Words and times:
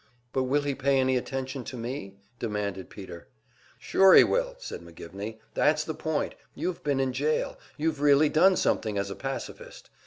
"But 0.33 0.45
will 0.45 0.63
he 0.63 0.73
pay 0.73 0.99
any 0.99 1.15
attention 1.15 1.63
to 1.65 1.77
me?" 1.77 2.15
demanded 2.39 2.89
Peter. 2.89 3.27
"Sure, 3.77 4.15
he 4.15 4.23
will," 4.23 4.55
said 4.57 4.81
McGivney. 4.81 5.37
"That's 5.53 5.83
the 5.83 5.93
point 5.93 6.33
you've 6.55 6.83
been 6.83 6.99
in 6.99 7.13
jail, 7.13 7.59
you've 7.77 8.01
really 8.01 8.27
done 8.27 8.55
something 8.55 8.97
as 8.97 9.11
a 9.11 9.15
pacifist. 9.15 9.91